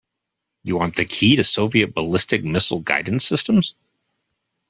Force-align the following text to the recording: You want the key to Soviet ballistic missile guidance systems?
You 0.63 0.77
want 0.77 0.95
the 0.95 1.05
key 1.05 1.35
to 1.35 1.43
Soviet 1.43 1.93
ballistic 1.93 2.43
missile 2.43 2.79
guidance 2.79 3.23
systems? 3.23 3.75